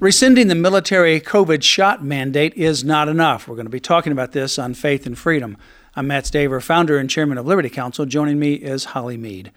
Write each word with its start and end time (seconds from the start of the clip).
Rescinding 0.00 0.46
the 0.46 0.54
military 0.54 1.20
COVID 1.20 1.64
shot 1.64 2.04
mandate 2.04 2.54
is 2.54 2.84
not 2.84 3.08
enough. 3.08 3.48
We're 3.48 3.56
going 3.56 3.66
to 3.66 3.70
be 3.70 3.80
talking 3.80 4.12
about 4.12 4.30
this 4.30 4.56
on 4.56 4.74
Faith 4.74 5.06
and 5.06 5.18
Freedom. 5.18 5.56
I'm 5.96 6.06
Matt 6.06 6.22
Staver, 6.22 6.62
founder 6.62 6.98
and 6.98 7.10
chairman 7.10 7.36
of 7.36 7.48
Liberty 7.48 7.68
Counsel. 7.68 8.06
Joining 8.06 8.38
me 8.38 8.54
is 8.54 8.84
Holly 8.84 9.16
Mead. 9.16 9.50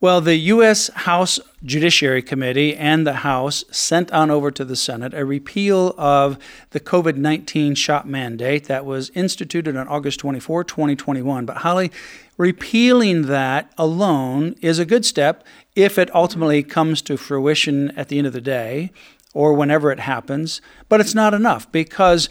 Well, 0.00 0.20
the 0.20 0.34
U.S. 0.34 0.88
House 0.88 1.38
Judiciary 1.64 2.20
Committee 2.20 2.76
and 2.76 3.06
the 3.06 3.12
House 3.12 3.64
sent 3.70 4.10
on 4.10 4.28
over 4.28 4.50
to 4.50 4.64
the 4.64 4.74
Senate 4.74 5.14
a 5.14 5.24
repeal 5.24 5.94
of 5.96 6.36
the 6.70 6.80
COVID 6.80 7.14
19 7.14 7.76
shot 7.76 8.08
mandate 8.08 8.64
that 8.64 8.84
was 8.84 9.10
instituted 9.10 9.76
on 9.76 9.86
August 9.86 10.18
24, 10.18 10.64
2021. 10.64 11.46
But, 11.46 11.58
Holly, 11.58 11.92
repealing 12.36 13.22
that 13.28 13.72
alone 13.78 14.56
is 14.60 14.80
a 14.80 14.84
good 14.84 15.06
step 15.06 15.44
if 15.76 15.96
it 15.96 16.12
ultimately 16.12 16.64
comes 16.64 17.00
to 17.02 17.16
fruition 17.16 17.92
at 17.96 18.08
the 18.08 18.18
end 18.18 18.26
of 18.26 18.32
the 18.32 18.40
day 18.40 18.90
or 19.36 19.52
whenever 19.52 19.92
it 19.92 20.00
happens, 20.00 20.62
but 20.88 20.98
it's 20.98 21.14
not 21.14 21.34
enough 21.34 21.70
because 21.70 22.26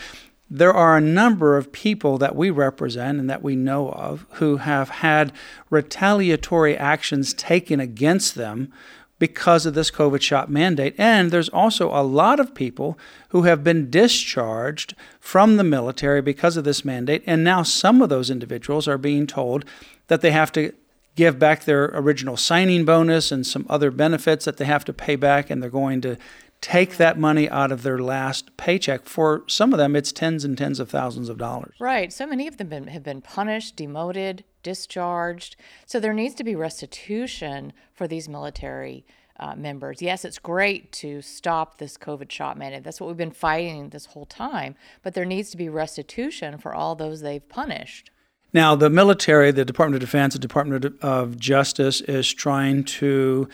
there 0.49 0.73
are 0.73 0.97
a 0.97 1.01
number 1.01 1.55
of 1.55 1.71
people 1.71 2.17
that 2.17 2.35
we 2.35 2.49
represent 2.49 3.19
and 3.19 3.29
that 3.29 3.43
we 3.43 3.55
know 3.55 3.89
of 3.91 4.25
who 4.33 4.57
have 4.57 4.89
had 4.89 5.31
retaliatory 5.69 6.75
actions 6.75 7.31
taken 7.35 7.79
against 7.79 8.33
them 8.33 8.73
because 9.19 9.67
of 9.67 9.75
this 9.75 9.91
COVID 9.91 10.21
shot 10.23 10.49
mandate. 10.49 10.95
And 10.97 11.29
there's 11.29 11.49
also 11.49 11.91
a 11.91 12.01
lot 12.01 12.39
of 12.39 12.55
people 12.55 12.97
who 13.29 13.43
have 13.43 13.63
been 13.63 13.91
discharged 13.91 14.95
from 15.19 15.57
the 15.57 15.63
military 15.63 16.23
because 16.23 16.57
of 16.57 16.63
this 16.63 16.83
mandate. 16.83 17.23
And 17.27 17.43
now 17.43 17.61
some 17.61 18.01
of 18.01 18.09
those 18.09 18.31
individuals 18.31 18.87
are 18.87 18.97
being 18.97 19.27
told 19.27 19.63
that 20.07 20.21
they 20.21 20.31
have 20.31 20.51
to 20.53 20.73
give 21.15 21.39
back 21.39 21.63
their 21.63 21.85
original 21.93 22.35
signing 22.35 22.83
bonus 22.83 23.31
and 23.31 23.45
some 23.47 23.65
other 23.69 23.89
benefits 23.89 24.45
that 24.45 24.57
they 24.57 24.65
have 24.65 24.83
to 24.85 24.93
pay 24.93 25.15
back, 25.15 25.49
and 25.49 25.61
they're 25.61 25.69
going 25.69 26.01
to 26.01 26.17
take 26.61 26.97
that 26.97 27.17
money 27.19 27.49
out 27.49 27.71
of 27.71 27.83
their 27.83 27.99
last 27.99 28.57
paycheck. 28.57 29.05
For 29.05 29.43
some 29.47 29.73
of 29.73 29.77
them, 29.77 29.95
it's 29.95 30.11
tens 30.11 30.43
and 30.43 30.57
tens 30.57 30.79
of 30.79 30.89
thousands 30.89 31.29
of 31.29 31.37
dollars. 31.37 31.75
Right. 31.79 32.11
So 32.11 32.25
many 32.25 32.47
of 32.47 32.57
them 32.57 32.69
been, 32.69 32.87
have 32.87 33.03
been 33.03 33.21
punished, 33.21 33.75
demoted, 33.75 34.43
discharged. 34.63 35.55
So 35.85 35.99
there 35.99 36.13
needs 36.13 36.35
to 36.35 36.43
be 36.43 36.55
restitution 36.55 37.73
for 37.93 38.07
these 38.07 38.27
military 38.27 39.05
uh, 39.39 39.55
members. 39.55 40.01
Yes, 40.01 40.25
it's 40.25 40.39
great 40.39 40.91
to 40.93 41.21
stop 41.21 41.77
this 41.77 41.97
COVID 41.97 42.31
shot 42.31 42.57
mandate. 42.57 42.83
That's 42.83 42.99
what 42.99 43.07
we've 43.07 43.17
been 43.17 43.31
fighting 43.31 43.89
this 43.89 44.07
whole 44.07 44.25
time. 44.25 44.75
But 45.03 45.13
there 45.13 45.25
needs 45.25 45.49
to 45.51 45.57
be 45.57 45.69
restitution 45.69 46.57
for 46.57 46.73
all 46.73 46.95
those 46.95 47.21
they've 47.21 47.47
punished. 47.47 48.11
Now, 48.53 48.73
the 48.73 48.89
military, 48.89 49.51
the 49.51 49.65
Department 49.65 50.01
of 50.01 50.07
Defense, 50.07 50.33
the 50.33 50.39
Department 50.39 50.85
of 51.01 51.37
Justice 51.37 51.99
is 52.01 52.33
trying 52.33 52.85
to 52.85 53.49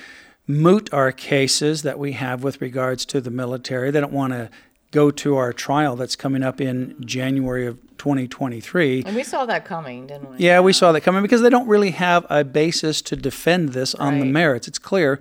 moot 0.47 0.92
our 0.94 1.11
cases 1.11 1.84
that 1.84 2.00
we 2.00 2.14
have 2.14 2.44
with 2.44 2.61
regards 2.61 3.06
to 3.06 3.22
the 3.22 3.31
military. 3.31 3.92
They 3.92 4.02
don't 4.02 4.14
want 4.14 4.34
to 4.34 4.50
go 4.92 5.09
to 5.09 5.38
our 5.38 5.53
trial 5.53 5.95
that's 5.95 6.16
coming 6.16 6.44
up 6.44 6.59
in 6.59 6.95
January 7.00 7.66
of 7.66 7.80
2023. 7.98 9.03
And 9.06 9.16
we 9.16 9.23
saw 9.23 9.45
that 9.45 9.64
coming, 9.64 10.08
didn't 10.08 10.31
we? 10.31 10.38
Yeah, 10.38 10.59
we 10.59 10.73
saw 10.73 10.92
that 10.92 11.02
coming 11.02 11.22
because 11.22 11.42
they 11.42 11.50
don't 11.50 11.67
really 11.67 11.92
have 11.92 12.26
a 12.30 12.43
basis 12.43 13.02
to 13.04 13.15
defend 13.15 13.70
this 13.70 13.95
on 13.95 14.15
right. 14.15 14.20
the 14.20 14.26
merits. 14.26 14.67
It's 14.67 14.80
clear 14.80 15.20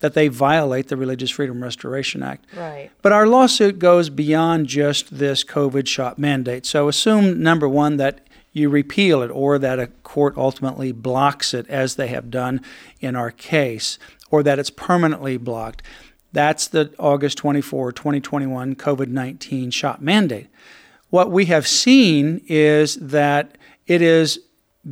that 0.00 0.14
they 0.14 0.26
violate 0.26 0.88
the 0.88 0.96
Religious 0.96 1.30
Freedom 1.30 1.62
Restoration 1.62 2.22
Act. 2.22 2.44
Right. 2.56 2.90
But 3.02 3.12
our 3.12 3.26
lawsuit 3.26 3.78
goes 3.78 4.10
beyond 4.10 4.66
just 4.66 5.18
this 5.18 5.44
COVID 5.44 5.86
shot 5.86 6.18
mandate. 6.18 6.66
So 6.66 6.88
assume 6.88 7.40
number 7.40 7.68
1 7.68 7.98
that 7.98 8.26
you 8.52 8.68
repeal 8.68 9.22
it 9.22 9.30
or 9.30 9.58
that 9.58 9.78
a 9.78 9.86
court 9.86 10.36
ultimately 10.36 10.92
blocks 10.92 11.54
it 11.54 11.66
as 11.68 11.96
they 11.96 12.08
have 12.08 12.30
done 12.30 12.60
in 13.00 13.16
our 13.16 13.30
case 13.30 13.98
or 14.30 14.42
that 14.42 14.58
it's 14.58 14.70
permanently 14.70 15.36
blocked. 15.36 15.82
That's 16.32 16.68
the 16.68 16.92
August 16.98 17.38
24, 17.38 17.92
2021 17.92 18.74
COVID 18.76 19.08
19 19.08 19.70
shot 19.70 20.02
mandate. 20.02 20.48
What 21.10 21.30
we 21.30 21.46
have 21.46 21.66
seen 21.66 22.42
is 22.46 22.96
that 22.96 23.58
it 23.86 24.00
is 24.00 24.40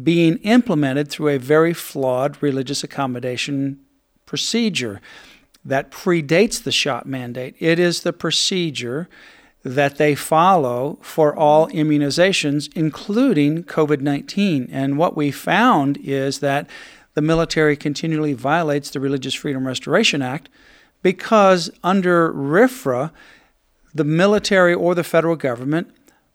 being 0.02 0.36
implemented 0.38 1.08
through 1.08 1.28
a 1.28 1.38
very 1.38 1.72
flawed 1.72 2.40
religious 2.42 2.84
accommodation 2.84 3.80
procedure 4.26 5.00
that 5.64 5.90
predates 5.90 6.62
the 6.62 6.72
shot 6.72 7.06
mandate. 7.06 7.54
It 7.58 7.78
is 7.78 8.02
the 8.02 8.12
procedure 8.12 9.08
that 9.62 9.98
they 9.98 10.14
follow 10.14 10.98
for 11.02 11.36
all 11.36 11.68
immunizations, 11.68 12.70
including 12.74 13.64
COVID 13.64 14.00
19. 14.00 14.68
And 14.72 14.96
what 14.96 15.16
we 15.16 15.30
found 15.30 15.98
is 15.98 16.40
that 16.40 16.68
the 17.14 17.22
military 17.22 17.76
continually 17.76 18.32
violates 18.32 18.90
the 18.90 19.00
Religious 19.00 19.34
Freedom 19.34 19.66
Restoration 19.66 20.22
Act 20.22 20.48
because 21.02 21.70
under 21.82 22.32
RFRA, 22.32 23.10
the 23.94 24.04
military 24.04 24.72
or 24.74 24.94
the 24.94 25.04
federal 25.04 25.36
government 25.36 25.90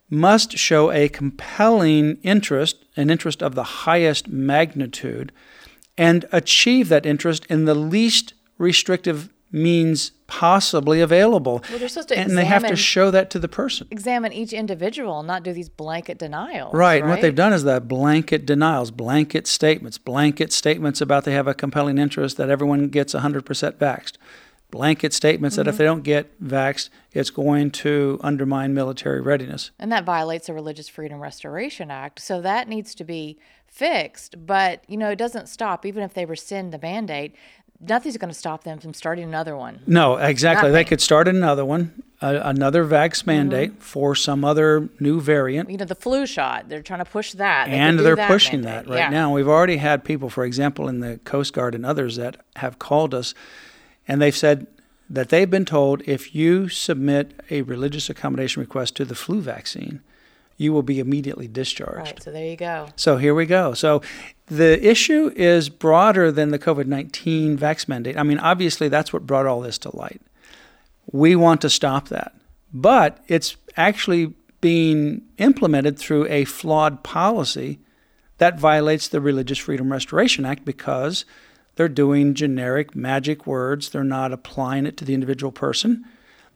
must 0.09 0.57
show 0.57 0.92
a 0.92 1.09
compelling 1.09 2.18
interest, 2.22 2.86
an 2.96 3.09
interest 3.09 3.42
of 3.42 3.56
the 3.56 3.63
highest 3.63 4.28
magnitude, 4.28 5.31
and 5.97 6.25
achieve 6.31 6.90
that 6.90 7.06
interest 7.06 7.46
in 7.47 7.66
the 7.66 7.75
least 7.75 8.34
restrictive 8.57 9.30
means 9.52 10.12
possibly 10.28 11.02
available. 11.02 11.63
Well, 11.69 11.80
they're 11.80 11.88
supposed 11.88 12.09
to 12.09 12.18
and 12.18 12.38
they 12.38 12.46
have 12.46 12.66
to 12.66 12.75
show 12.75 13.12
that 13.12 13.30
to 13.31 13.40
the 13.40 13.47
person. 13.47 13.88
Examine 13.91 14.34
each 14.34 14.53
individual, 14.53 15.24
not 15.24 15.44
do 15.44 15.53
these 15.53 15.69
blanket 15.69 16.18
denials. 16.18 16.74
Right. 16.74 16.81
right? 16.81 17.02
And 17.02 17.09
what 17.09 17.22
they've 17.22 17.36
done 17.36 17.53
is 17.53 17.63
that 17.63 17.88
blanket 17.88 18.46
denials, 18.46 18.91
blanket 18.91 19.47
statements, 19.47 19.97
blanket 19.97 20.52
statements 20.52 21.02
about 21.02 21.25
they 21.25 21.34
have 21.34 21.47
a 21.47 21.53
compelling 21.53 21.97
interest 21.97 22.38
that 22.38 22.50
everyone 22.50 22.88
gets 22.90 23.13
100% 23.13 23.44
vaxxed. 23.74 24.13
Blanket 24.72 25.13
statements 25.13 25.56
mm-hmm. 25.56 25.63
that 25.63 25.69
if 25.69 25.75
mm-hmm. 25.75 25.78
they 25.78 25.86
don't 25.86 26.03
get 26.03 26.44
vaxxed, 26.44 26.90
it's 27.13 27.30
going 27.30 27.72
to 27.72 28.19
undermine 28.22 28.74
military 28.74 29.22
readiness. 29.22 29.72
And 29.80 29.92
that 29.92 30.06
violates 30.06 30.47
the 30.47 30.53
Religious 30.53 30.90
Freedom 30.90 31.19
Restoration 31.19 31.92
Act. 31.92 32.19
So 32.19 32.42
that 32.42 32.68
needs 32.68 32.96
to 32.96 33.03
be 33.03 33.38
fixed. 33.68 34.46
But, 34.46 34.84
you 34.88 34.97
know, 34.97 35.12
it 35.12 35.18
doesn't 35.18 35.47
stop. 35.47 35.86
Even 35.86 36.03
if 36.03 36.13
they 36.13 36.25
rescind 36.25 36.74
the 36.74 36.80
mandate, 36.81 37.36
nothing's 37.80 38.18
going 38.18 38.31
to 38.31 38.38
stop 38.38 38.63
them 38.63 38.80
from 38.80 38.94
starting 38.94 39.24
another 39.24 39.56
one. 39.56 39.80
No, 39.88 40.16
exactly. 40.16 40.63
Nothing. 40.63 40.74
They 40.74 40.84
could 40.86 41.02
start 41.02 41.28
another 41.28 41.66
one, 41.66 42.03
uh, 42.22 42.40
another 42.44 42.86
vax 42.86 43.19
mm-hmm. 43.19 43.28
mandate 43.28 43.72
mm-hmm. 43.72 43.80
for 43.80 44.16
some 44.16 44.44
other 44.46 44.90
new 45.00 45.22
variant. 45.22 45.69
You 45.69 45.78
know, 45.78 45.86
the 45.86 45.96
flu 45.96 46.25
shot. 46.25 46.69
They're 46.69 46.81
trying 46.81 47.00
to 47.00 47.09
push 47.09 47.34
that. 47.34 47.68
They 47.68 47.74
and 47.74 48.00
they're 48.00 48.16
that 48.16 48.28
pushing 48.28 48.62
mandate. 48.62 48.86
that 48.86 48.91
right 48.91 49.00
yeah. 49.00 49.09
now. 49.09 49.34
We've 49.34 49.47
already 49.47 49.78
had 49.78 50.03
people, 50.03 50.30
for 50.30 50.46
example, 50.46 50.88
in 50.88 51.00
the 51.00 51.18
Coast 51.19 51.53
Guard 51.53 51.75
and 51.75 51.86
others 51.86 52.16
that 52.16 52.38
have 52.58 52.80
called 52.80 53.13
us, 53.13 53.34
and 54.07 54.22
they've 54.22 54.36
said 54.36 54.68
that 55.09 55.30
they've 55.30 55.50
been 55.50 55.66
told 55.66 56.02
if 56.07 56.34
you 56.34 56.68
submit 56.68 57.40
a 57.50 57.62
religious 57.62 58.09
accommodation 58.09 58.62
request 58.62 58.96
to 58.96 59.06
the 59.06 59.16
flu 59.16 59.42
vaccine, 59.42 60.02
you 60.58 60.72
will 60.72 60.84
be 60.84 61.00
immediately 61.00 61.48
discharged. 61.48 61.98
Right, 61.98 62.24
so 62.24 62.32
there 62.32 62.46
you 62.46 62.56
go. 62.56 62.88
So 62.96 63.18
here 63.18 63.36
we 63.36 63.46
go. 63.46 63.74
So 63.74 64.02
the 64.48 64.84
issue 64.86 65.32
is 65.36 65.70
broader 65.70 66.32
than 66.32 66.50
the 66.50 66.60
COVID 66.60 66.86
19 66.86 67.58
vax 67.58 67.88
mandate. 67.88 68.18
I 68.18 68.24
mean, 68.24 68.40
obviously, 68.40 68.88
that's 68.88 69.12
what 69.12 69.28
brought 69.28 69.46
all 69.46 69.62
this 69.62 69.78
to 69.80 69.96
light. 69.96 70.22
We 71.12 71.36
want 71.36 71.62
to 71.62 71.70
stop 71.70 72.10
that. 72.10 72.34
But 72.74 73.24
it's 73.28 73.56
actually 73.78 74.34
being 74.62 75.22
implemented 75.38 75.98
through 75.98 76.28
a 76.28 76.46
flawed 76.46 77.04
policy 77.04 77.80
that 78.38 78.60
violates 78.60 79.08
the 79.08 79.22
Religious 79.22 79.58
Freedom 79.58 79.92
Restoration 79.92 80.46
Act 80.46 80.66
because 80.66 81.25
they're 81.75 81.88
doing 81.88 82.34
generic 82.34 82.96
magic 82.96 83.46
words. 83.46 83.90
They're 83.90 84.04
not 84.04 84.34
applying 84.34 84.86
it 84.86 84.98
to 84.98 85.06
the 85.06 85.13
individual 85.13 85.51
person. 85.51 86.06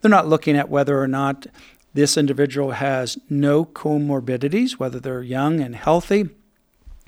They're 0.02 0.10
not 0.10 0.28
looking 0.28 0.56
at 0.56 0.69
whether 0.69 1.02
or 1.02 1.07
not 1.07 1.48
this 1.94 2.18
individual 2.18 2.71
has 2.71 3.18
no 3.30 3.65
comorbidities, 3.65 4.74
whether 4.74 5.00
they're 5.00 5.24
young 5.24 5.59
and 5.59 5.75
healthy, 5.75 6.30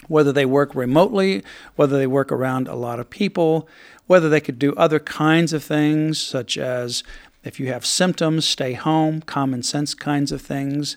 whether 0.08 0.32
they 0.32 0.46
work 0.46 0.74
remotely, 0.74 1.44
whether 1.76 1.98
they 1.98 2.08
work 2.08 2.32
around 2.32 2.68
a 2.68 2.76
lot 2.76 3.00
of 3.00 3.10
people, 3.10 3.68
whether 4.08 4.30
they 4.30 4.42
could 4.42 4.60
do 4.60 4.74
other 4.76 5.00
kinds 5.00 5.54
of 5.54 5.64
things, 5.64 6.20
such 6.20 6.58
as 6.58 7.04
if 7.44 7.60
you 7.60 7.68
have 7.68 7.86
symptoms, 7.86 8.46
stay 8.46 8.74
home, 8.74 9.22
common 9.22 9.64
sense 9.64 9.94
kinds 9.94 10.32
of 10.32 10.42
things, 10.42 10.96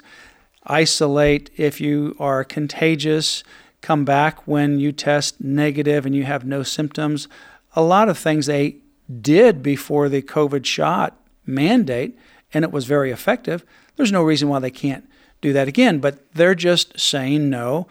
isolate 0.66 1.50
if 1.56 1.80
you 1.80 2.16
are 2.18 2.44
contagious, 2.44 3.44
come 3.80 4.04
back 4.04 4.46
when 4.46 4.80
you 4.80 4.92
test 4.92 5.40
negative 5.42 6.06
and 6.06 6.14
you 6.14 6.24
have 6.24 6.44
no 6.44 6.62
symptoms. 6.62 7.28
A 7.76 7.82
lot 7.82 8.08
of 8.08 8.18
things 8.18 8.46
they 8.46 8.76
did 9.20 9.62
before 9.62 10.08
the 10.08 10.22
COVID 10.22 10.64
shot 10.64 11.18
mandate 11.46 12.18
and 12.54 12.64
it 12.64 12.72
was 12.72 12.86
very 12.86 13.10
effective, 13.10 13.64
there's 13.96 14.12
no 14.12 14.22
reason 14.22 14.48
why 14.48 14.60
they 14.60 14.70
can't 14.70 15.08
do 15.40 15.52
that 15.52 15.68
again. 15.68 15.98
But 15.98 16.32
they're 16.32 16.54
just 16.54 16.98
saying 16.98 17.50
no. 17.50 17.86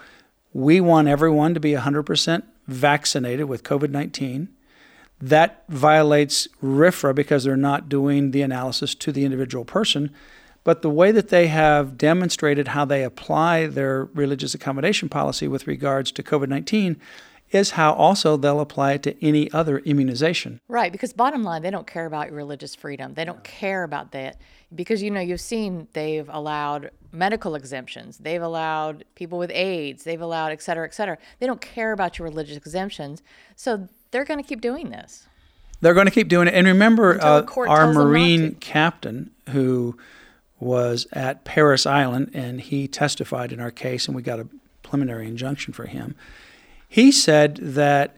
We 0.53 0.81
want 0.81 1.07
everyone 1.07 1.53
to 1.53 1.59
be 1.59 1.73
100% 1.73 2.43
vaccinated 2.67 3.45
with 3.45 3.63
COVID 3.63 3.89
19. 3.91 4.49
That 5.21 5.63
violates 5.69 6.47
RFRA 6.61 7.13
because 7.13 7.43
they're 7.43 7.55
not 7.55 7.87
doing 7.87 8.31
the 8.31 8.41
analysis 8.41 8.95
to 8.95 9.11
the 9.11 9.23
individual 9.25 9.65
person. 9.65 10.11
But 10.63 10.81
the 10.81 10.89
way 10.89 11.11
that 11.11 11.29
they 11.29 11.47
have 11.47 11.97
demonstrated 11.97 12.69
how 12.69 12.85
they 12.85 13.03
apply 13.03 13.67
their 13.67 14.05
religious 14.13 14.53
accommodation 14.53 15.09
policy 15.09 15.47
with 15.47 15.67
regards 15.67 16.11
to 16.13 16.23
COVID 16.23 16.47
19 16.47 16.99
is 17.53 17.71
how 17.71 17.93
also 17.93 18.37
they'll 18.37 18.59
apply 18.59 18.93
it 18.93 19.03
to 19.03 19.25
any 19.25 19.51
other 19.51 19.79
immunization. 19.79 20.59
Right, 20.67 20.91
because 20.91 21.13
bottom 21.13 21.43
line, 21.43 21.61
they 21.61 21.71
don't 21.71 21.87
care 21.87 22.05
about 22.05 22.27
your 22.27 22.37
religious 22.37 22.75
freedom. 22.75 23.13
They 23.13 23.25
don't 23.25 23.43
care 23.43 23.83
about 23.83 24.11
that 24.11 24.39
because 24.73 25.03
you 25.03 25.11
know 25.11 25.21
you've 25.21 25.41
seen 25.41 25.87
they've 25.93 26.27
allowed 26.29 26.89
medical 27.11 27.55
exemptions, 27.55 28.17
they've 28.17 28.41
allowed 28.41 29.05
people 29.15 29.37
with 29.37 29.51
AIDS, 29.51 30.03
they've 30.03 30.21
allowed 30.21 30.51
et 30.51 30.61
cetera, 30.61 30.85
et 30.85 30.93
cetera. 30.95 31.17
They 31.39 31.45
don't 31.45 31.61
care 31.61 31.91
about 31.91 32.17
your 32.17 32.27
religious 32.27 32.57
exemptions, 32.57 33.21
so 33.55 33.87
they're 34.11 34.25
going 34.25 34.41
to 34.41 34.47
keep 34.47 34.61
doing 34.61 34.89
this. 34.89 35.27
They're 35.81 35.93
going 35.93 36.07
to 36.07 36.11
keep 36.11 36.29
doing 36.29 36.47
it. 36.47 36.53
And 36.53 36.65
remember, 36.65 37.21
uh, 37.21 37.45
our 37.67 37.91
Marine 37.91 38.55
captain 38.55 39.31
who 39.49 39.97
was 40.59 41.05
at 41.11 41.43
Parris 41.43 41.85
Island 41.85 42.31
and 42.33 42.61
he 42.61 42.87
testified 42.87 43.51
in 43.51 43.59
our 43.59 43.71
case, 43.71 44.07
and 44.07 44.15
we 44.15 44.21
got 44.21 44.39
a 44.39 44.47
preliminary 44.81 45.27
injunction 45.27 45.73
for 45.73 45.85
him. 45.85 46.15
He 46.93 47.11
said 47.11 47.55
that 47.55 48.17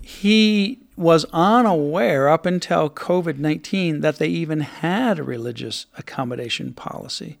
he 0.00 0.78
was 0.96 1.26
unaware 1.34 2.30
up 2.30 2.46
until 2.46 2.88
COVID 2.88 3.36
19 3.36 4.00
that 4.00 4.16
they 4.16 4.28
even 4.28 4.60
had 4.60 5.18
a 5.18 5.22
religious 5.22 5.84
accommodation 5.98 6.72
policy. 6.72 7.36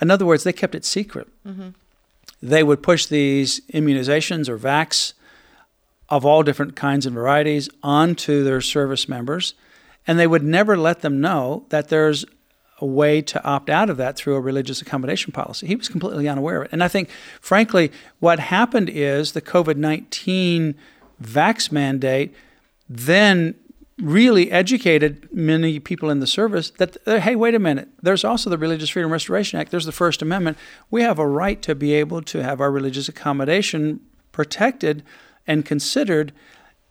In 0.00 0.10
other 0.10 0.26
words, 0.26 0.42
they 0.42 0.52
kept 0.52 0.74
it 0.74 0.84
secret. 0.84 1.28
Mm-hmm. 1.46 1.68
They 2.42 2.64
would 2.64 2.82
push 2.82 3.06
these 3.06 3.60
immunizations 3.72 4.48
or 4.48 4.58
vax 4.58 5.12
of 6.08 6.26
all 6.26 6.42
different 6.42 6.74
kinds 6.74 7.06
and 7.06 7.14
varieties 7.14 7.68
onto 7.80 8.42
their 8.42 8.60
service 8.60 9.08
members, 9.08 9.54
and 10.04 10.18
they 10.18 10.26
would 10.26 10.42
never 10.42 10.76
let 10.76 11.02
them 11.02 11.20
know 11.20 11.64
that 11.68 11.90
there's 11.90 12.24
a 12.82 12.86
way 12.86 13.22
to 13.22 13.42
opt 13.44 13.70
out 13.70 13.88
of 13.88 13.96
that 13.96 14.16
through 14.16 14.34
a 14.34 14.40
religious 14.40 14.82
accommodation 14.82 15.32
policy. 15.32 15.68
He 15.68 15.76
was 15.76 15.88
completely 15.88 16.28
unaware 16.28 16.58
of 16.58 16.64
it. 16.64 16.72
And 16.72 16.82
I 16.82 16.88
think, 16.88 17.08
frankly, 17.40 17.92
what 18.18 18.40
happened 18.40 18.90
is 18.90 19.32
the 19.32 19.40
COVID 19.40 19.76
19 19.76 20.74
vax 21.22 21.70
mandate 21.70 22.34
then 22.88 23.54
really 23.98 24.50
educated 24.50 25.28
many 25.32 25.78
people 25.78 26.10
in 26.10 26.18
the 26.18 26.26
service 26.26 26.70
that, 26.70 26.96
uh, 27.06 27.20
hey, 27.20 27.36
wait 27.36 27.54
a 27.54 27.60
minute, 27.60 27.88
there's 28.02 28.24
also 28.24 28.50
the 28.50 28.58
Religious 28.58 28.90
Freedom 28.90 29.12
Restoration 29.12 29.60
Act, 29.60 29.70
there's 29.70 29.86
the 29.86 29.92
First 29.92 30.20
Amendment. 30.20 30.58
We 30.90 31.02
have 31.02 31.20
a 31.20 31.26
right 31.26 31.62
to 31.62 31.76
be 31.76 31.92
able 31.92 32.20
to 32.22 32.42
have 32.42 32.60
our 32.60 32.72
religious 32.72 33.08
accommodation 33.08 34.00
protected 34.32 35.04
and 35.46 35.64
considered. 35.64 36.32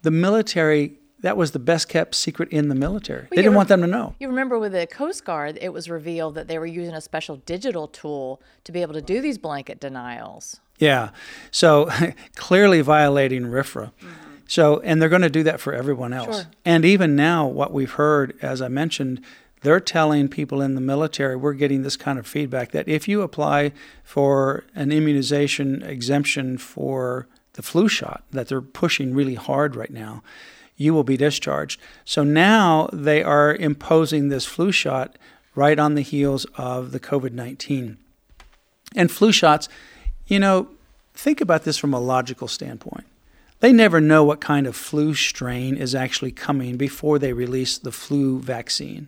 The 0.03 0.11
military 0.11 1.00
that 1.21 1.37
was 1.37 1.51
the 1.51 1.59
best 1.59 1.87
kept 1.87 2.15
secret 2.15 2.49
in 2.49 2.67
the 2.67 2.75
military. 2.75 3.21
Well, 3.21 3.29
they 3.31 3.37
didn't 3.37 3.51
re- 3.51 3.57
want 3.57 3.69
them 3.69 3.81
to 3.81 3.87
know. 3.87 4.15
You 4.19 4.27
remember 4.27 4.59
with 4.59 4.73
the 4.73 4.87
Coast 4.87 5.23
Guard, 5.23 5.57
it 5.61 5.69
was 5.71 5.89
revealed 5.89 6.35
that 6.35 6.47
they 6.47 6.57
were 6.57 6.65
using 6.65 6.93
a 6.93 7.01
special 7.01 7.37
digital 7.37 7.87
tool 7.87 8.41
to 8.63 8.71
be 8.71 8.81
able 8.81 8.93
to 8.93 9.01
do 9.01 9.21
these 9.21 9.37
blanket 9.37 9.79
denials. 9.79 10.59
Yeah. 10.79 11.11
So 11.51 11.89
clearly 12.35 12.81
violating 12.81 13.43
RFRA. 13.43 13.91
Mm-hmm. 13.91 14.07
So, 14.47 14.81
and 14.81 15.01
they're 15.01 15.07
going 15.07 15.21
to 15.21 15.29
do 15.29 15.43
that 15.43 15.61
for 15.61 15.73
everyone 15.73 16.11
else. 16.11 16.41
Sure. 16.41 16.51
And 16.65 16.83
even 16.83 17.15
now, 17.15 17.47
what 17.47 17.71
we've 17.71 17.91
heard, 17.91 18.37
as 18.41 18.61
I 18.61 18.67
mentioned, 18.67 19.21
they're 19.61 19.79
telling 19.79 20.27
people 20.27 20.61
in 20.61 20.75
the 20.75 20.81
military, 20.81 21.37
we're 21.37 21.53
getting 21.53 21.83
this 21.83 21.95
kind 21.95 22.19
of 22.19 22.27
feedback 22.27 22.71
that 22.71 22.87
if 22.89 23.07
you 23.07 23.21
apply 23.21 23.71
for 24.03 24.65
an 24.75 24.91
immunization 24.91 25.83
exemption 25.83 26.57
for 26.57 27.27
the 27.53 27.61
flu 27.61 27.87
shot, 27.87 28.23
that 28.31 28.49
they're 28.49 28.61
pushing 28.61 29.13
really 29.13 29.35
hard 29.35 29.75
right 29.75 29.91
now, 29.91 30.21
you 30.81 30.93
will 30.93 31.03
be 31.03 31.17
discharged. 31.17 31.79
So 32.03 32.23
now 32.23 32.89
they 32.91 33.21
are 33.21 33.55
imposing 33.55 34.27
this 34.27 34.45
flu 34.45 34.71
shot 34.71 35.17
right 35.53 35.77
on 35.77 35.95
the 35.95 36.01
heels 36.01 36.45
of 36.55 36.91
the 36.91 36.99
COVID 36.99 37.31
19. 37.31 37.97
And 38.95 39.11
flu 39.11 39.31
shots, 39.31 39.69
you 40.27 40.39
know, 40.39 40.67
think 41.13 41.39
about 41.39 41.63
this 41.63 41.77
from 41.77 41.93
a 41.93 41.99
logical 41.99 42.47
standpoint. 42.47 43.05
They 43.59 43.71
never 43.71 44.01
know 44.01 44.23
what 44.23 44.41
kind 44.41 44.65
of 44.65 44.75
flu 44.75 45.13
strain 45.13 45.77
is 45.77 45.93
actually 45.93 46.31
coming 46.31 46.77
before 46.77 47.19
they 47.19 47.31
release 47.31 47.77
the 47.77 47.91
flu 47.91 48.39
vaccine. 48.39 49.07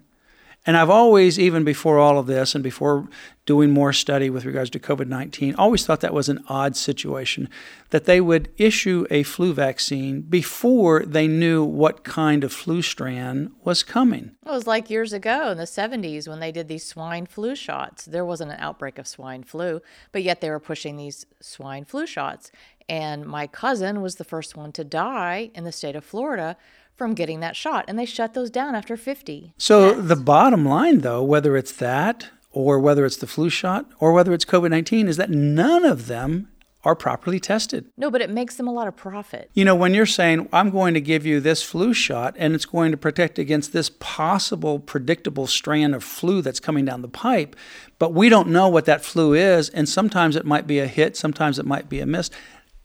And 0.65 0.77
I've 0.77 0.89
always, 0.89 1.37
even 1.37 1.63
before 1.63 1.99
all 1.99 2.17
of 2.17 2.25
this 2.25 2.55
and 2.55 2.63
before 2.63 3.07
doing 3.45 3.71
more 3.71 3.91
study 3.91 4.29
with 4.29 4.45
regards 4.45 4.69
to 4.69 4.79
COVID 4.79 5.07
19, 5.07 5.55
always 5.55 5.85
thought 5.85 5.99
that 5.99 6.13
was 6.13 6.29
an 6.29 6.43
odd 6.47 6.77
situation 6.77 7.49
that 7.89 8.05
they 8.05 8.21
would 8.21 8.49
issue 8.57 9.05
a 9.11 9.23
flu 9.23 9.53
vaccine 9.53 10.21
before 10.21 11.03
they 11.05 11.27
knew 11.27 11.63
what 11.63 12.03
kind 12.05 12.43
of 12.43 12.53
flu 12.53 12.81
strand 12.81 13.51
was 13.63 13.83
coming. 13.83 14.31
It 14.45 14.49
was 14.49 14.65
like 14.65 14.89
years 14.89 15.11
ago 15.11 15.51
in 15.51 15.57
the 15.57 15.63
70s 15.63 16.27
when 16.27 16.39
they 16.39 16.51
did 16.51 16.69
these 16.69 16.85
swine 16.85 17.25
flu 17.25 17.55
shots. 17.55 18.05
There 18.05 18.25
wasn't 18.25 18.51
an 18.51 18.59
outbreak 18.59 18.97
of 18.97 19.07
swine 19.07 19.43
flu, 19.43 19.81
but 20.11 20.23
yet 20.23 20.39
they 20.39 20.49
were 20.49 20.59
pushing 20.59 20.95
these 20.95 21.25
swine 21.41 21.83
flu 21.83 22.07
shots. 22.07 22.51
And 22.87 23.25
my 23.25 23.47
cousin 23.47 24.01
was 24.01 24.15
the 24.15 24.23
first 24.23 24.55
one 24.55 24.71
to 24.73 24.83
die 24.83 25.51
in 25.53 25.63
the 25.63 25.71
state 25.71 25.95
of 25.95 26.05
Florida 26.05 26.57
from 26.95 27.13
getting 27.13 27.39
that 27.39 27.55
shot. 27.55 27.85
And 27.87 27.97
they 27.97 28.05
shut 28.05 28.33
those 28.33 28.49
down 28.49 28.75
after 28.75 28.95
50. 28.95 29.53
So 29.57 29.93
the 29.93 30.15
bottom 30.15 30.65
line, 30.65 30.99
though, 30.99 31.23
whether 31.23 31.57
it's 31.57 31.73
that 31.73 32.29
or 32.51 32.79
whether 32.79 33.05
it's 33.05 33.17
the 33.17 33.27
flu 33.27 33.49
shot 33.49 33.89
or 33.99 34.13
whether 34.13 34.33
it's 34.33 34.45
COVID 34.45 34.69
19, 34.69 35.07
is 35.07 35.17
that 35.17 35.29
none 35.29 35.85
of 35.85 36.07
them 36.07 36.49
are 36.83 36.95
properly 36.95 37.39
tested. 37.39 37.85
No, 37.95 38.11
but 38.11 38.21
it 38.21 38.29
makes 38.29 38.55
them 38.55 38.67
a 38.67 38.73
lot 38.73 38.87
of 38.87 38.95
profit. 38.95 39.49
You 39.53 39.63
know, 39.63 39.75
when 39.75 39.93
you're 39.93 40.05
saying, 40.05 40.49
I'm 40.51 40.69
going 40.69 40.93
to 40.93 41.01
give 41.01 41.25
you 41.25 41.39
this 41.39 41.63
flu 41.63 41.93
shot 41.93 42.35
and 42.37 42.53
it's 42.53 42.65
going 42.65 42.91
to 42.91 42.97
protect 42.97 43.39
against 43.39 43.71
this 43.71 43.89
possible 43.99 44.79
predictable 44.79 45.47
strand 45.47 45.95
of 45.95 46.03
flu 46.03 46.41
that's 46.41 46.59
coming 46.59 46.83
down 46.83 47.01
the 47.01 47.07
pipe, 47.07 47.55
but 47.99 48.13
we 48.13 48.27
don't 48.27 48.49
know 48.49 48.67
what 48.67 48.85
that 48.85 49.03
flu 49.03 49.33
is, 49.33 49.69
and 49.69 49.87
sometimes 49.87 50.35
it 50.35 50.45
might 50.45 50.67
be 50.67 50.79
a 50.79 50.87
hit, 50.87 51.15
sometimes 51.15 51.57
it 51.57 51.65
might 51.65 51.87
be 51.87 52.01
a 52.01 52.05
miss 52.05 52.29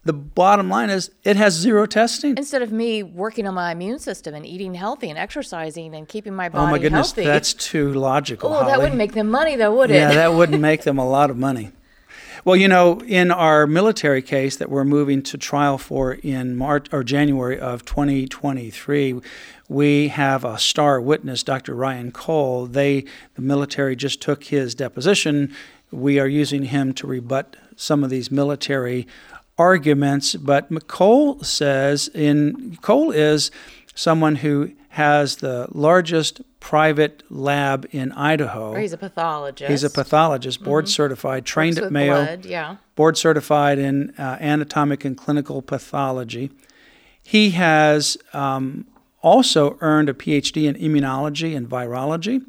the 0.05 0.13
bottom 0.13 0.69
line 0.69 0.89
is 0.89 1.11
it 1.23 1.35
has 1.35 1.53
zero 1.53 1.85
testing. 1.85 2.37
Instead 2.37 2.61
of 2.61 2.71
me 2.71 3.03
working 3.03 3.47
on 3.47 3.53
my 3.53 3.71
immune 3.71 3.99
system 3.99 4.33
and 4.33 4.45
eating 4.45 4.73
healthy 4.73 5.09
and 5.09 5.19
exercising 5.19 5.93
and 5.93 6.07
keeping 6.07 6.33
my 6.33 6.47
oh 6.47 6.49
body 6.49 6.57
healthy. 6.57 6.69
Oh 6.69 6.71
my 6.71 6.79
goodness, 6.79 7.07
healthy. 7.11 7.25
that's 7.25 7.53
too 7.53 7.93
logical. 7.93 8.53
Oh, 8.53 8.65
that 8.65 8.79
wouldn't 8.79 8.97
make 8.97 9.13
them 9.13 9.29
money 9.29 9.55
though, 9.55 9.75
would 9.75 9.91
it? 9.91 9.95
Yeah, 9.95 10.13
that 10.13 10.33
wouldn't 10.33 10.61
make 10.71 10.83
them 10.83 10.97
a 10.97 11.07
lot 11.07 11.29
of 11.29 11.37
money. 11.37 11.71
Well, 12.45 12.55
you 12.55 12.69
know, 12.69 13.01
in 13.01 13.31
our 13.31 13.67
military 13.67 14.21
case 14.21 14.55
that 14.55 14.69
we're 14.69 14.85
moving 14.85 15.21
to 15.23 15.37
trial 15.37 15.77
for 15.77 16.13
in 16.13 16.55
March 16.55 16.87
or 16.93 17.03
January 17.03 17.59
of 17.59 17.83
2023, 17.83 19.19
we 19.67 20.07
have 20.07 20.45
a 20.45 20.57
star 20.57 21.01
witness, 21.01 21.43
Dr. 21.43 21.75
Ryan 21.75 22.11
Cole. 22.13 22.65
They, 22.65 23.03
the 23.35 23.41
military, 23.41 23.97
just 23.97 24.21
took 24.21 24.45
his 24.45 24.73
deposition. 24.73 25.53
We 25.91 26.17
are 26.17 26.27
using 26.27 26.63
him 26.63 26.93
to 26.93 27.07
rebut 27.07 27.57
some 27.75 28.05
of 28.05 28.09
these 28.09 28.31
military 28.31 29.05
arguments, 29.59 30.35
but 30.35 30.71
McCole 30.71 31.45
says 31.45 32.07
in 32.15 32.77
Cole 32.81 33.11
is 33.11 33.51
someone 33.93 34.37
who 34.37 34.71
has 34.89 35.35
the 35.37 35.67
largest 35.71 36.41
private 36.59 37.23
lab 37.29 37.85
in 37.91 38.11
Idaho. 38.13 38.71
Or 38.71 38.79
he's 38.79 38.93
a 38.93 38.97
pathologist. 38.97 39.69
He's 39.69 39.83
a 39.83 39.89
pathologist, 39.89 40.63
board 40.63 40.85
mm-hmm. 40.85 40.89
certified, 40.89 41.45
trained 41.45 41.75
Works 41.75 41.85
at 41.85 41.91
Mayo. 41.91 42.25
Blood, 42.25 42.45
yeah. 42.45 42.77
Board 42.95 43.17
certified 43.17 43.77
in 43.77 44.13
uh, 44.17 44.37
anatomic 44.39 45.05
and 45.05 45.15
clinical 45.17 45.61
pathology. 45.61 46.51
He 47.21 47.51
has 47.51 48.17
um, 48.33 48.87
also 49.21 49.77
earned 49.81 50.09
a 50.09 50.13
PhD 50.13 50.65
in 50.65 50.75
immunology 50.75 51.55
and 51.55 51.69
virology. 51.69 52.41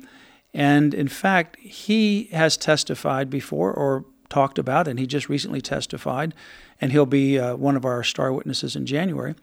And 0.54 0.94
in 0.94 1.08
fact, 1.08 1.58
he 1.58 2.24
has 2.32 2.56
testified 2.56 3.30
before 3.30 3.72
or 3.72 4.04
talked 4.30 4.58
about, 4.58 4.88
and 4.88 4.98
he 4.98 5.06
just 5.06 5.28
recently 5.28 5.60
testified 5.60 6.34
and 6.80 6.92
he'll 6.92 7.06
be 7.06 7.38
uh, 7.38 7.56
one 7.56 7.76
of 7.76 7.84
our 7.84 8.02
star 8.02 8.32
witnesses 8.32 8.74
in 8.74 8.86
January, 8.86 9.34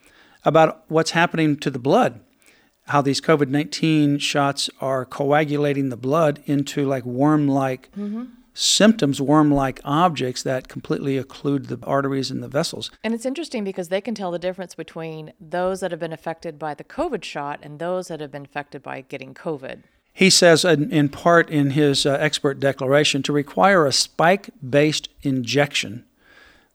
about 0.44 0.84
what's 0.88 1.12
happening 1.12 1.56
to 1.58 1.70
the 1.70 1.80
blood, 1.80 2.20
how 2.88 3.02
these 3.02 3.22
COVID 3.22 3.50
19 3.50 4.18
shots 4.18 4.70
are 4.82 5.06
coagulating 5.06 5.90
the 5.90 5.98
blood 5.98 6.42
into 6.46 6.86
like 6.86 7.06
worm 7.06 7.48
like 7.48 7.92
mm-hmm. 7.92 8.26
symptoms, 8.54 9.22
worm 9.22 9.52
like 9.52 9.82
objects 9.84 10.42
that 10.44 10.68
completely 10.68 11.22
occlude 11.22 11.68
the 11.68 11.78
arteries 11.86 12.32
and 12.32 12.42
the 12.42 12.48
vessels. 12.48 12.90
And 13.04 13.14
it's 13.14 13.26
interesting 13.26 13.64
because 13.64 13.90
they 13.90 14.02
can 14.02 14.16
tell 14.16 14.32
the 14.32 14.40
difference 14.40 14.74
between 14.74 15.34
those 15.40 15.82
that 15.82 15.92
have 15.92 16.00
been 16.00 16.14
affected 16.14 16.58
by 16.58 16.74
the 16.74 16.84
COVID 16.84 17.24
shot 17.24 17.60
and 17.62 17.78
those 17.78 18.08
that 18.08 18.22
have 18.22 18.32
been 18.32 18.46
affected 18.46 18.82
by 18.82 19.02
getting 19.02 19.34
COVID. 19.34 19.84
He 20.18 20.32
says, 20.32 20.66
in 20.66 21.10
part 21.10 21.48
in 21.52 21.70
his 21.70 22.04
uh, 22.04 22.18
expert 22.20 22.60
declaration, 22.60 23.22
to 23.22 23.32
require 23.32 23.86
a 23.86 23.92
spike 23.92 24.50
based 24.68 25.10
injection 25.22 26.06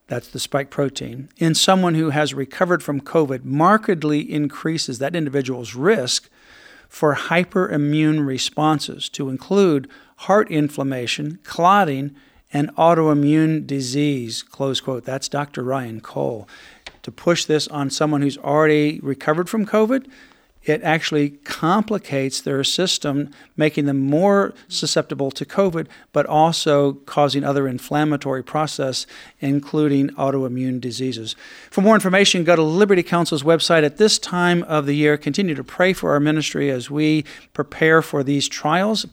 that's 0.06 0.28
the 0.28 0.38
spike 0.38 0.70
protein, 0.70 1.28
in 1.38 1.56
someone 1.56 1.96
who 1.96 2.10
has 2.10 2.34
recovered 2.34 2.84
from 2.84 3.00
COVID 3.00 3.42
markedly 3.44 4.20
increases 4.20 5.00
that 5.00 5.16
individual's 5.16 5.74
risk 5.74 6.30
for 6.88 7.16
hyperimmune 7.16 8.24
responses 8.24 9.08
to 9.08 9.28
include 9.28 9.90
heart 10.18 10.48
inflammation, 10.48 11.40
clotting, 11.42 12.14
and 12.52 12.72
autoimmune 12.76 13.66
disease, 13.66 14.44
close 14.44 14.80
quote. 14.80 15.04
That's 15.04 15.28
Dr. 15.28 15.64
Ryan 15.64 16.00
Cole. 16.00 16.48
To 17.02 17.10
push 17.10 17.44
this 17.46 17.66
on 17.66 17.90
someone 17.90 18.22
who's 18.22 18.38
already 18.38 19.00
recovered 19.00 19.48
from 19.48 19.66
COVID, 19.66 20.06
it 20.64 20.82
actually 20.82 21.30
complicates 21.30 22.40
their 22.40 22.62
system, 22.62 23.30
making 23.56 23.86
them 23.86 23.98
more 23.98 24.54
susceptible 24.68 25.30
to 25.32 25.44
COVID, 25.44 25.86
but 26.12 26.26
also 26.26 26.94
causing 27.04 27.44
other 27.44 27.66
inflammatory 27.66 28.44
process, 28.44 29.06
including 29.40 30.08
autoimmune 30.10 30.80
diseases. 30.80 31.34
For 31.70 31.80
more 31.80 31.94
information, 31.94 32.44
go 32.44 32.56
to 32.56 32.62
Liberty 32.62 33.02
Counsel's 33.02 33.42
website 33.42 33.84
at 33.84 33.96
this 33.96 34.18
time 34.18 34.62
of 34.64 34.86
the 34.86 34.94
year. 34.94 35.16
Continue 35.16 35.54
to 35.54 35.64
pray 35.64 35.92
for 35.92 36.12
our 36.12 36.20
ministry 36.20 36.70
as 36.70 36.90
we 36.90 37.24
prepare 37.52 38.02
for 38.02 38.22
these 38.22 38.48
trials 38.48 39.06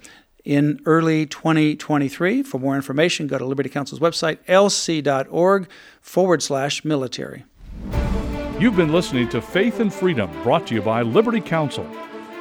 in 0.46 0.80
early 0.86 1.26
2023. 1.26 2.44
For 2.44 2.60
more 2.60 2.76
information, 2.76 3.28
go 3.28 3.38
to 3.38 3.46
Liberty 3.46 3.70
Counsel's 3.70 4.00
website, 4.00 4.38
lc.org 4.48 5.68
forward 6.02 6.44
slash 6.44 6.86
military. 6.86 7.44
You've 8.60 8.76
been 8.76 8.92
listening 8.92 9.30
to 9.30 9.42
Faith 9.42 9.80
and 9.80 9.94
Freedom, 9.94 10.30
brought 10.44 10.68
to 10.68 10.76
you 10.76 10.82
by 10.82 11.02
Liberty 11.02 11.40
Counsel. 11.40 11.90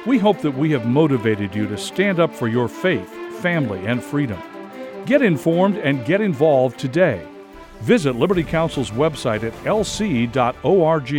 We 0.05 0.17
hope 0.17 0.39
that 0.39 0.51
we 0.51 0.69
have 0.71 0.85
motivated 0.85 1.55
you 1.55 1.65
to 1.67 1.77
stand 1.77 2.19
up 2.19 2.35
for 2.35 2.49
your 2.49 2.67
faith, 2.67 3.09
family, 3.39 3.85
and 3.85 4.03
freedom. 4.03 4.37
Get 5.05 5.21
informed 5.21 5.77
and 5.77 6.05
get 6.05 6.19
involved 6.19 6.77
today. 6.77 7.25
Visit 7.79 8.17
Liberty 8.17 8.43
Counsel's 8.43 8.91
website 8.91 9.43
at 9.43 9.53
lc.org. 9.63 11.09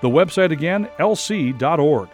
The 0.00 0.08
website 0.08 0.50
again, 0.50 0.88
lc.org. 0.98 2.08